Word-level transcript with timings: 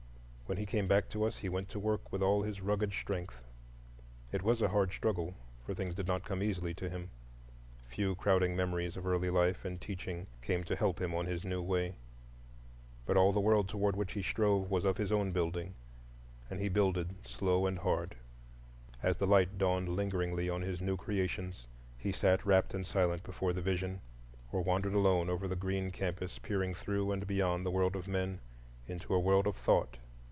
When 0.51 0.57
he 0.57 0.65
came 0.65 0.85
back 0.85 1.07
to 1.11 1.23
us 1.23 1.37
he 1.37 1.47
went 1.47 1.69
to 1.69 1.79
work 1.79 2.11
with 2.11 2.21
all 2.21 2.41
his 2.41 2.59
rugged 2.59 2.91
strength. 2.91 3.41
It 4.33 4.43
was 4.43 4.61
a 4.61 4.67
hard 4.67 4.91
struggle, 4.91 5.33
for 5.65 5.73
things 5.73 5.95
did 5.95 6.07
not 6.07 6.25
come 6.25 6.43
easily 6.43 6.73
to 6.73 6.89
him,—few 6.89 8.15
crowding 8.15 8.53
memories 8.53 8.97
of 8.97 9.07
early 9.07 9.29
life 9.29 9.63
and 9.63 9.79
teaching 9.79 10.27
came 10.41 10.65
to 10.65 10.75
help 10.75 10.99
him 10.99 11.15
on 11.15 11.25
his 11.25 11.45
new 11.45 11.61
way; 11.61 11.95
but 13.05 13.15
all 13.15 13.31
the 13.31 13.39
world 13.39 13.69
toward 13.69 13.95
which 13.95 14.11
he 14.11 14.21
strove 14.21 14.69
was 14.69 14.83
of 14.83 14.97
his 14.97 15.09
own 15.09 15.31
building, 15.31 15.73
and 16.49 16.59
he 16.59 16.67
builded 16.67 17.25
slow 17.25 17.65
and 17.65 17.79
hard. 17.79 18.15
As 19.01 19.15
the 19.15 19.27
light 19.27 19.57
dawned 19.57 19.87
lingeringly 19.87 20.49
on 20.49 20.63
his 20.63 20.81
new 20.81 20.97
creations, 20.97 21.65
he 21.97 22.11
sat 22.11 22.45
rapt 22.45 22.73
and 22.73 22.85
silent 22.85 23.23
before 23.23 23.53
the 23.53 23.61
vision, 23.61 24.01
or 24.51 24.61
wandered 24.61 24.95
alone 24.95 25.29
over 25.29 25.47
the 25.47 25.55
green 25.55 25.91
campus 25.91 26.39
peering 26.39 26.73
through 26.73 27.13
and 27.13 27.25
beyond 27.25 27.65
the 27.65 27.71
world 27.71 27.95
of 27.95 28.05
men 28.05 28.41
into 28.85 29.13
a 29.15 29.19
world 29.19 29.47
of 29.47 29.55
thought. 29.55 29.95